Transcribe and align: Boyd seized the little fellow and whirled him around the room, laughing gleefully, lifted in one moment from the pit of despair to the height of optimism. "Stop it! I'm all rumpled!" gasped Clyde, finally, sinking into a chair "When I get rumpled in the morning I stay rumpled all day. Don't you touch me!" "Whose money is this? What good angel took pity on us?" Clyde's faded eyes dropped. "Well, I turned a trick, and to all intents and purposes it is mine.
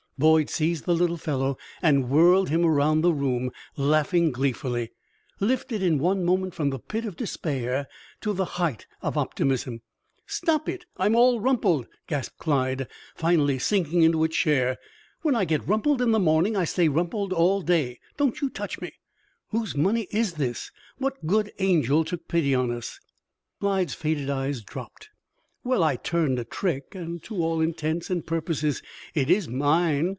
Boyd 0.19 0.51
seized 0.51 0.85
the 0.85 0.93
little 0.93 1.17
fellow 1.17 1.57
and 1.81 2.07
whirled 2.07 2.49
him 2.49 2.63
around 2.63 3.01
the 3.01 3.11
room, 3.11 3.49
laughing 3.75 4.31
gleefully, 4.31 4.91
lifted 5.39 5.81
in 5.81 5.97
one 5.97 6.23
moment 6.23 6.53
from 6.53 6.69
the 6.69 6.77
pit 6.77 7.05
of 7.05 7.15
despair 7.17 7.87
to 8.19 8.31
the 8.31 8.45
height 8.45 8.85
of 9.01 9.17
optimism. 9.17 9.81
"Stop 10.27 10.69
it! 10.69 10.85
I'm 10.97 11.15
all 11.15 11.39
rumpled!" 11.39 11.87
gasped 12.05 12.37
Clyde, 12.37 12.87
finally, 13.15 13.57
sinking 13.57 14.03
into 14.03 14.23
a 14.23 14.29
chair 14.29 14.77
"When 15.23 15.33
I 15.35 15.43
get 15.43 15.67
rumpled 15.67 16.03
in 16.03 16.11
the 16.11 16.19
morning 16.19 16.55
I 16.55 16.65
stay 16.65 16.87
rumpled 16.87 17.33
all 17.33 17.63
day. 17.63 17.99
Don't 18.17 18.41
you 18.41 18.49
touch 18.51 18.79
me!" 18.79 18.91
"Whose 19.49 19.75
money 19.75 20.05
is 20.11 20.33
this? 20.33 20.69
What 20.99 21.25
good 21.25 21.51
angel 21.57 22.03
took 22.05 22.27
pity 22.27 22.53
on 22.53 22.69
us?" 22.69 22.99
Clyde's 23.59 23.95
faded 23.95 24.29
eyes 24.29 24.61
dropped. 24.61 25.09
"Well, 25.63 25.83
I 25.83 25.95
turned 25.95 26.37
a 26.39 26.43
trick, 26.43 26.93
and 26.93 27.21
to 27.23 27.35
all 27.37 27.59
intents 27.61 28.09
and 28.11 28.23
purposes 28.25 28.81
it 29.15 29.31
is 29.31 29.47
mine. 29.47 30.09